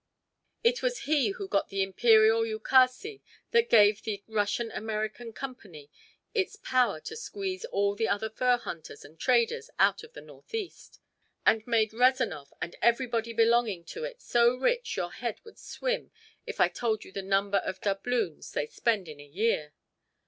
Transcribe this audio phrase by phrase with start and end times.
[0.63, 3.19] It was he who got the Imperial ukase
[3.51, 5.91] that gave the Russian American Company
[6.33, 10.99] its power to squeeze all the other fur hunters and traders out of the northeast,
[11.45, 16.09] and made Rezanov and everybody belonging to it so rich your head would swim
[16.47, 19.75] if I told you the number of doubloons they spend in a year.